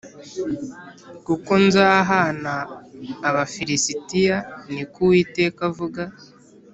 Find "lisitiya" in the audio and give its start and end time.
3.69-4.37